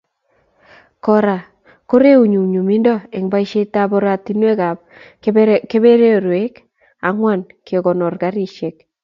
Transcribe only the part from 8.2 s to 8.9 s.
garisyek.